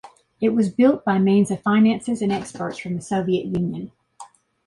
It 0.41 0.55
was 0.55 0.73
built 0.73 1.05
by 1.05 1.19
means 1.19 1.51
of 1.51 1.61
finances 1.61 2.23
and 2.23 2.31
experts 2.31 2.79
from 2.79 2.95
the 2.95 3.03
Soviet 3.03 3.45
Union. 3.45 3.91